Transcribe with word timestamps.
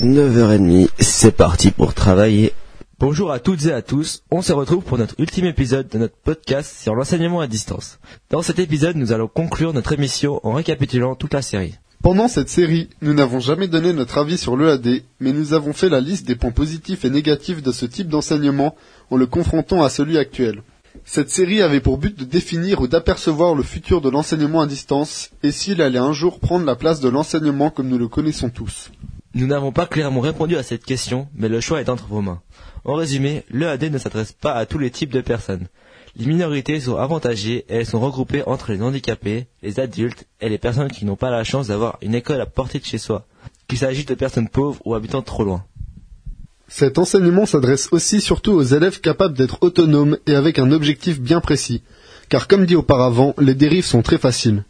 9h30, 0.00 0.90
c'est 1.00 1.32
parti 1.32 1.72
pour 1.72 1.92
travailler. 1.92 2.52
Bonjour 3.00 3.32
à 3.32 3.40
toutes 3.40 3.66
et 3.66 3.72
à 3.72 3.82
tous, 3.82 4.22
on 4.30 4.42
se 4.42 4.52
retrouve 4.52 4.84
pour 4.84 4.96
notre 4.96 5.16
ultime 5.18 5.46
épisode 5.46 5.88
de 5.88 5.98
notre 5.98 6.14
podcast 6.14 6.72
sur 6.80 6.94
l'enseignement 6.94 7.40
à 7.40 7.48
distance. 7.48 7.98
Dans 8.30 8.40
cet 8.40 8.60
épisode, 8.60 8.94
nous 8.94 9.10
allons 9.10 9.26
conclure 9.26 9.74
notre 9.74 9.92
émission 9.92 10.38
en 10.46 10.52
récapitulant 10.52 11.16
toute 11.16 11.34
la 11.34 11.42
série. 11.42 11.74
Pendant 12.00 12.28
cette 12.28 12.48
série, 12.48 12.90
nous 13.02 13.12
n'avons 13.12 13.40
jamais 13.40 13.66
donné 13.66 13.92
notre 13.92 14.18
avis 14.18 14.38
sur 14.38 14.56
l'EAD, 14.56 15.02
mais 15.18 15.32
nous 15.32 15.52
avons 15.52 15.72
fait 15.72 15.88
la 15.88 16.00
liste 16.00 16.28
des 16.28 16.36
points 16.36 16.52
positifs 16.52 17.04
et 17.04 17.10
négatifs 17.10 17.60
de 17.60 17.72
ce 17.72 17.84
type 17.84 18.08
d'enseignement 18.08 18.76
en 19.10 19.16
le 19.16 19.26
confrontant 19.26 19.82
à 19.82 19.90
celui 19.90 20.16
actuel. 20.16 20.62
Cette 21.04 21.30
série 21.30 21.60
avait 21.60 21.80
pour 21.80 21.98
but 21.98 22.16
de 22.16 22.24
définir 22.24 22.80
ou 22.80 22.86
d'apercevoir 22.86 23.56
le 23.56 23.64
futur 23.64 24.00
de 24.00 24.10
l'enseignement 24.10 24.60
à 24.60 24.68
distance 24.68 25.30
et 25.42 25.50
s'il 25.50 25.82
allait 25.82 25.98
un 25.98 26.12
jour 26.12 26.38
prendre 26.38 26.64
la 26.64 26.76
place 26.76 27.00
de 27.00 27.08
l'enseignement 27.08 27.70
comme 27.70 27.88
nous 27.88 27.98
le 27.98 28.06
connaissons 28.06 28.48
tous. 28.48 28.92
Nous 29.34 29.46
n'avons 29.46 29.72
pas 29.72 29.86
clairement 29.86 30.20
répondu 30.20 30.56
à 30.56 30.62
cette 30.62 30.84
question, 30.84 31.28
mais 31.34 31.48
le 31.48 31.60
choix 31.60 31.80
est 31.80 31.90
entre 31.90 32.06
vos 32.06 32.22
mains. 32.22 32.40
En 32.84 32.94
résumé, 32.94 33.44
l'EAD 33.50 33.92
ne 33.92 33.98
s'adresse 33.98 34.32
pas 34.32 34.54
à 34.54 34.64
tous 34.64 34.78
les 34.78 34.90
types 34.90 35.12
de 35.12 35.20
personnes. 35.20 35.66
Les 36.16 36.26
minorités 36.26 36.80
sont 36.80 36.96
avantagées 36.96 37.64
et 37.68 37.76
elles 37.76 37.86
sont 37.86 38.00
regroupées 38.00 38.42
entre 38.46 38.72
les 38.72 38.82
handicapés, 38.82 39.46
les 39.62 39.78
adultes 39.78 40.26
et 40.40 40.48
les 40.48 40.58
personnes 40.58 40.90
qui 40.90 41.04
n'ont 41.04 41.16
pas 41.16 41.30
la 41.30 41.44
chance 41.44 41.68
d'avoir 41.68 41.98
une 42.00 42.14
école 42.14 42.40
à 42.40 42.46
portée 42.46 42.78
de 42.78 42.84
chez 42.84 42.98
soi, 42.98 43.26
qu'il 43.68 43.78
s'agisse 43.78 44.06
de 44.06 44.14
personnes 44.14 44.48
pauvres 44.48 44.80
ou 44.84 44.94
habitant 44.94 45.22
trop 45.22 45.44
loin. 45.44 45.64
Cet 46.66 46.98
enseignement 46.98 47.46
s'adresse 47.46 47.88
aussi 47.92 48.20
surtout 48.20 48.52
aux 48.52 48.62
élèves 48.62 49.00
capables 49.00 49.36
d'être 49.36 49.58
autonomes 49.62 50.18
et 50.26 50.34
avec 50.34 50.58
un 50.58 50.72
objectif 50.72 51.20
bien 51.20 51.40
précis, 51.40 51.82
car 52.28 52.48
comme 52.48 52.66
dit 52.66 52.76
auparavant, 52.76 53.34
les 53.38 53.54
dérives 53.54 53.86
sont 53.86 54.02
très 54.02 54.18
faciles. 54.18 54.64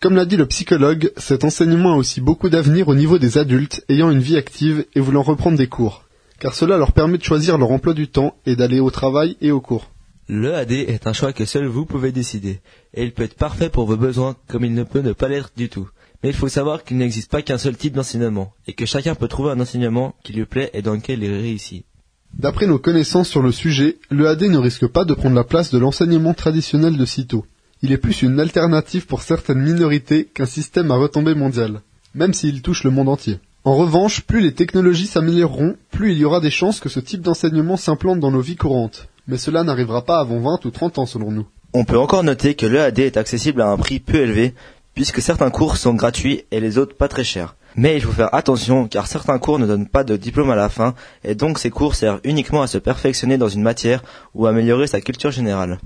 Comme 0.00 0.16
l'a 0.16 0.24
dit 0.24 0.38
le 0.38 0.46
psychologue, 0.46 1.12
cet 1.18 1.44
enseignement 1.44 1.92
a 1.92 1.96
aussi 1.96 2.22
beaucoup 2.22 2.48
d'avenir 2.48 2.88
au 2.88 2.94
niveau 2.94 3.18
des 3.18 3.36
adultes 3.36 3.84
ayant 3.90 4.10
une 4.10 4.20
vie 4.20 4.38
active 4.38 4.86
et 4.94 5.00
voulant 5.00 5.20
reprendre 5.20 5.58
des 5.58 5.66
cours, 5.66 6.04
car 6.38 6.54
cela 6.54 6.78
leur 6.78 6.92
permet 6.92 7.18
de 7.18 7.22
choisir 7.22 7.58
leur 7.58 7.70
emploi 7.70 7.92
du 7.92 8.08
temps 8.08 8.34
et 8.46 8.56
d'aller 8.56 8.80
au 8.80 8.90
travail 8.90 9.36
et 9.42 9.50
aux 9.50 9.60
cours. 9.60 9.90
L'EAD 10.26 10.72
est 10.72 11.06
un 11.06 11.12
choix 11.12 11.34
que 11.34 11.44
seul 11.44 11.66
vous 11.66 11.84
pouvez 11.84 12.12
décider, 12.12 12.60
et 12.94 13.02
il 13.04 13.12
peut 13.12 13.24
être 13.24 13.34
parfait 13.34 13.68
pour 13.68 13.84
vos 13.84 13.98
besoins 13.98 14.36
comme 14.48 14.64
il 14.64 14.72
ne 14.72 14.84
peut 14.84 15.00
ne 15.00 15.12
pas 15.12 15.28
l'être 15.28 15.50
du 15.54 15.68
tout. 15.68 15.90
Mais 16.22 16.30
il 16.30 16.34
faut 16.34 16.48
savoir 16.48 16.82
qu'il 16.82 16.96
n'existe 16.96 17.30
pas 17.30 17.42
qu'un 17.42 17.58
seul 17.58 17.76
type 17.76 17.92
d'enseignement, 17.92 18.54
et 18.66 18.72
que 18.72 18.86
chacun 18.86 19.14
peut 19.14 19.28
trouver 19.28 19.50
un 19.50 19.60
enseignement 19.60 20.14
qui 20.24 20.32
lui 20.32 20.46
plaît 20.46 20.70
et 20.72 20.80
dans 20.80 20.94
lequel 20.94 21.22
il 21.22 21.30
réussit. 21.30 21.84
D'après 22.32 22.66
nos 22.66 22.78
connaissances 22.78 23.28
sur 23.28 23.42
le 23.42 23.52
sujet, 23.52 23.98
l'EAD 24.10 24.44
ne 24.44 24.56
risque 24.56 24.86
pas 24.86 25.04
de 25.04 25.12
prendre 25.12 25.36
la 25.36 25.44
place 25.44 25.70
de 25.70 25.78
l'enseignement 25.78 26.32
traditionnel 26.32 26.96
de 26.96 27.04
sitôt. 27.04 27.44
Il 27.82 27.92
est 27.92 27.98
plus 27.98 28.20
une 28.20 28.38
alternative 28.38 29.06
pour 29.06 29.22
certaines 29.22 29.62
minorités 29.62 30.26
qu'un 30.26 30.46
système 30.46 30.90
à 30.90 30.96
retombée 30.96 31.34
mondiale, 31.34 31.80
même 32.14 32.34
s'il 32.34 32.60
touche 32.60 32.84
le 32.84 32.90
monde 32.90 33.08
entier. 33.08 33.38
En 33.64 33.74
revanche, 33.74 34.20
plus 34.20 34.40
les 34.40 34.52
technologies 34.52 35.06
s'amélioreront, 35.06 35.76
plus 35.90 36.12
il 36.12 36.18
y 36.18 36.24
aura 36.24 36.40
des 36.40 36.50
chances 36.50 36.80
que 36.80 36.90
ce 36.90 37.00
type 37.00 37.22
d'enseignement 37.22 37.78
s'implante 37.78 38.20
dans 38.20 38.30
nos 38.30 38.40
vies 38.40 38.56
courantes. 38.56 39.08
Mais 39.26 39.38
cela 39.38 39.64
n'arrivera 39.64 40.04
pas 40.04 40.18
avant 40.18 40.40
20 40.40 40.64
ou 40.66 40.70
30 40.70 40.98
ans 40.98 41.06
selon 41.06 41.30
nous. 41.30 41.46
On 41.72 41.84
peut 41.84 41.98
encore 41.98 42.22
noter 42.22 42.54
que 42.54 42.66
l'EAD 42.66 42.98
est 42.98 43.16
accessible 43.16 43.62
à 43.62 43.70
un 43.70 43.76
prix 43.76 43.98
peu 43.98 44.16
élevé, 44.16 44.54
puisque 44.94 45.22
certains 45.22 45.50
cours 45.50 45.76
sont 45.76 45.94
gratuits 45.94 46.42
et 46.50 46.60
les 46.60 46.76
autres 46.76 46.96
pas 46.96 47.08
très 47.08 47.24
chers. 47.24 47.54
Mais 47.76 47.96
il 47.96 48.02
faut 48.02 48.12
faire 48.12 48.34
attention 48.34 48.88
car 48.88 49.06
certains 49.06 49.38
cours 49.38 49.58
ne 49.58 49.66
donnent 49.66 49.86
pas 49.86 50.04
de 50.04 50.16
diplôme 50.16 50.50
à 50.50 50.56
la 50.56 50.68
fin 50.68 50.94
et 51.24 51.34
donc 51.34 51.58
ces 51.58 51.70
cours 51.70 51.94
servent 51.94 52.20
uniquement 52.24 52.62
à 52.62 52.66
se 52.66 52.78
perfectionner 52.78 53.38
dans 53.38 53.48
une 53.48 53.62
matière 53.62 54.02
ou 54.34 54.46
à 54.46 54.50
améliorer 54.50 54.86
sa 54.86 55.00
culture 55.00 55.30
générale. 55.30 55.78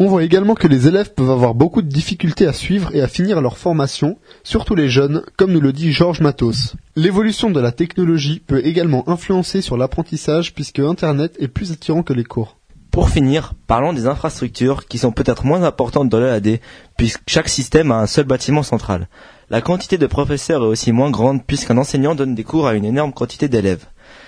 On 0.00 0.06
voit 0.06 0.22
également 0.22 0.54
que 0.54 0.68
les 0.68 0.86
élèves 0.86 1.12
peuvent 1.12 1.28
avoir 1.28 1.56
beaucoup 1.56 1.82
de 1.82 1.88
difficultés 1.88 2.46
à 2.46 2.52
suivre 2.52 2.94
et 2.94 3.00
à 3.00 3.08
finir 3.08 3.40
leur 3.40 3.58
formation, 3.58 4.16
surtout 4.44 4.76
les 4.76 4.88
jeunes, 4.88 5.24
comme 5.36 5.50
nous 5.50 5.60
le 5.60 5.72
dit 5.72 5.90
Georges 5.90 6.20
Matos. 6.20 6.76
L'évolution 6.94 7.50
de 7.50 7.58
la 7.58 7.72
technologie 7.72 8.38
peut 8.38 8.64
également 8.64 9.08
influencer 9.08 9.60
sur 9.60 9.76
l'apprentissage 9.76 10.54
puisque 10.54 10.78
Internet 10.78 11.34
est 11.40 11.48
plus 11.48 11.72
attirant 11.72 12.04
que 12.04 12.12
les 12.12 12.22
cours. 12.22 12.58
Pour 12.92 13.10
finir, 13.10 13.54
parlons 13.66 13.92
des 13.92 14.06
infrastructures 14.06 14.86
qui 14.86 14.98
sont 14.98 15.10
peut-être 15.10 15.44
moins 15.44 15.64
importantes 15.64 16.08
dans 16.08 16.20
l'EAD 16.20 16.60
puisque 16.96 17.22
chaque 17.26 17.48
système 17.48 17.90
a 17.90 17.98
un 17.98 18.06
seul 18.06 18.24
bâtiment 18.24 18.62
central. 18.62 19.08
La 19.50 19.60
quantité 19.62 19.98
de 19.98 20.06
professeurs 20.06 20.62
est 20.62 20.66
aussi 20.66 20.92
moins 20.92 21.10
grande 21.10 21.44
puisqu'un 21.44 21.76
enseignant 21.76 22.14
donne 22.14 22.36
des 22.36 22.44
cours 22.44 22.68
à 22.68 22.74
une 22.74 22.84
énorme 22.84 23.12
quantité 23.12 23.48
d'élèves. 23.48 23.86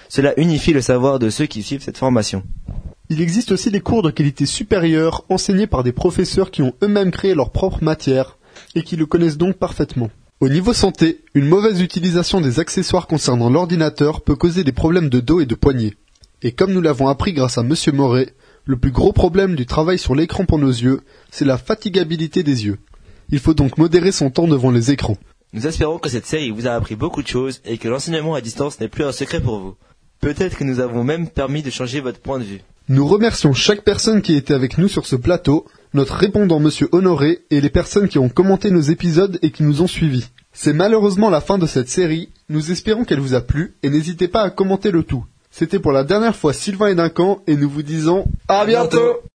Cela 0.08 0.34
unifie 0.36 0.72
le 0.72 0.80
savoir 0.80 1.20
de 1.20 1.30
ceux 1.30 1.46
qui 1.46 1.62
suivent 1.62 1.84
cette 1.84 1.98
formation. 1.98 2.42
Il 3.12 3.20
existe 3.20 3.50
aussi 3.50 3.72
des 3.72 3.80
cours 3.80 4.04
de 4.04 4.12
qualité 4.12 4.46
supérieure 4.46 5.24
enseignés 5.28 5.66
par 5.66 5.82
des 5.82 5.90
professeurs 5.90 6.52
qui 6.52 6.62
ont 6.62 6.74
eux-mêmes 6.80 7.10
créé 7.10 7.34
leur 7.34 7.50
propre 7.50 7.82
matière 7.82 8.38
et 8.76 8.84
qui 8.84 8.94
le 8.94 9.04
connaissent 9.04 9.36
donc 9.36 9.56
parfaitement. 9.56 10.10
Au 10.38 10.48
niveau 10.48 10.72
santé, 10.72 11.24
une 11.34 11.48
mauvaise 11.48 11.80
utilisation 11.80 12.40
des 12.40 12.60
accessoires 12.60 13.08
concernant 13.08 13.50
l'ordinateur 13.50 14.20
peut 14.20 14.36
causer 14.36 14.62
des 14.62 14.70
problèmes 14.70 15.08
de 15.08 15.18
dos 15.18 15.40
et 15.40 15.46
de 15.46 15.56
poignets. 15.56 15.94
Et 16.42 16.52
comme 16.52 16.72
nous 16.72 16.80
l'avons 16.80 17.08
appris 17.08 17.32
grâce 17.32 17.58
à 17.58 17.64
Monsieur 17.64 17.90
Moret, 17.90 18.32
le 18.64 18.78
plus 18.78 18.92
gros 18.92 19.12
problème 19.12 19.56
du 19.56 19.66
travail 19.66 19.98
sur 19.98 20.14
l'écran 20.14 20.44
pour 20.44 20.60
nos 20.60 20.68
yeux, 20.70 21.00
c'est 21.32 21.44
la 21.44 21.58
fatigabilité 21.58 22.44
des 22.44 22.64
yeux. 22.64 22.78
Il 23.30 23.40
faut 23.40 23.54
donc 23.54 23.76
modérer 23.76 24.12
son 24.12 24.30
temps 24.30 24.46
devant 24.46 24.70
les 24.70 24.92
écrans. 24.92 25.16
Nous 25.52 25.66
espérons 25.66 25.98
que 25.98 26.10
cette 26.10 26.26
série 26.26 26.52
vous 26.52 26.68
a 26.68 26.74
appris 26.74 26.94
beaucoup 26.94 27.24
de 27.24 27.28
choses 27.28 27.60
et 27.64 27.76
que 27.76 27.88
l'enseignement 27.88 28.36
à 28.36 28.40
distance 28.40 28.78
n'est 28.78 28.86
plus 28.86 29.02
un 29.02 29.10
secret 29.10 29.40
pour 29.40 29.58
vous. 29.58 29.74
Peut-être 30.20 30.56
que 30.56 30.64
nous 30.64 30.78
avons 30.78 31.02
même 31.02 31.28
permis 31.28 31.64
de 31.64 31.70
changer 31.70 32.00
votre 32.00 32.20
point 32.20 32.38
de 32.38 32.44
vue. 32.44 32.60
Nous 32.90 33.06
remercions 33.06 33.52
chaque 33.52 33.82
personne 33.82 34.20
qui 34.20 34.34
était 34.34 34.52
avec 34.52 34.76
nous 34.76 34.88
sur 34.88 35.06
ce 35.06 35.14
plateau, 35.14 35.64
notre 35.94 36.14
répondant 36.14 36.58
Monsieur 36.58 36.88
Honoré 36.90 37.38
et 37.48 37.60
les 37.60 37.70
personnes 37.70 38.08
qui 38.08 38.18
ont 38.18 38.28
commenté 38.28 38.72
nos 38.72 38.80
épisodes 38.80 39.38
et 39.42 39.52
qui 39.52 39.62
nous 39.62 39.80
ont 39.80 39.86
suivis. 39.86 40.26
C'est 40.52 40.72
malheureusement 40.72 41.30
la 41.30 41.40
fin 41.40 41.56
de 41.56 41.66
cette 41.66 41.88
série, 41.88 42.30
nous 42.48 42.72
espérons 42.72 43.04
qu'elle 43.04 43.20
vous 43.20 43.34
a 43.34 43.42
plu 43.42 43.76
et 43.84 43.90
n'hésitez 43.90 44.26
pas 44.26 44.42
à 44.42 44.50
commenter 44.50 44.90
le 44.90 45.04
tout. 45.04 45.24
C'était 45.52 45.78
pour 45.78 45.92
la 45.92 46.02
dernière 46.02 46.34
fois 46.34 46.52
Sylvain 46.52 46.88
et 46.88 46.96
Duncan 46.96 47.42
et 47.46 47.54
nous 47.54 47.70
vous 47.70 47.84
disons 47.84 48.24
à 48.48 48.66
bientôt 48.66 49.20